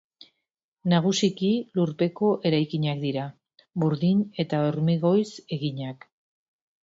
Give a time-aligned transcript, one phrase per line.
[0.93, 1.49] Nagusiki
[1.79, 3.27] lurpeko eraikinak dira,
[3.83, 6.09] burdin eta hormigoiz eginak.